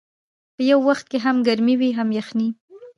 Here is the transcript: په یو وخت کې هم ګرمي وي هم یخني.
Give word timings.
په 0.55 0.61
یو 0.71 0.79
وخت 0.89 1.05
کې 1.11 1.17
هم 1.25 1.35
ګرمي 1.47 1.75
وي 1.77 1.91
هم 1.97 2.09
یخني. 2.19 2.49